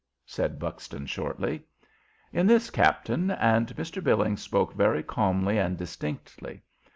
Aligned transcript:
said 0.25 0.57
Buxton, 0.57 1.05
shortly. 1.05 1.61
"In 2.33 2.47
this, 2.47 2.71
captain;" 2.71 3.29
and 3.29 3.67
Mr. 3.75 4.03
Billings 4.03 4.41
spoke 4.41 4.73
very 4.73 5.03
calmly 5.03 5.59
and 5.59 5.77
distinctly. 5.77 6.63